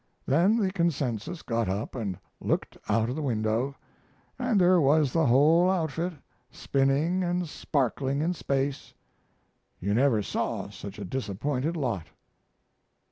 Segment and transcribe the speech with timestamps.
[0.25, 3.75] Then the Consensus got up and looked out of the window,
[4.39, 6.13] and there was the whole outfit,
[6.49, 8.95] spinning and sparkling in space!
[9.79, 12.07] You never saw such a disappointed lot.